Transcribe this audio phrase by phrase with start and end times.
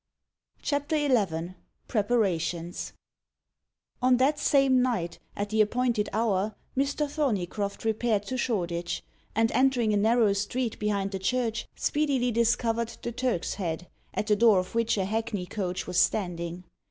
[0.63, 1.53] CHAPTER XI
[1.87, 2.93] PREPARATIONS
[4.01, 7.07] On that same night, at the appointed hour, Mr.
[7.07, 9.03] Thorneycroft repaired to Shoreditch,
[9.35, 14.35] and entering a narrow street behind the church, speedily discovered the Turk's Head, at the
[14.35, 16.63] door of which a hackney coach was standing.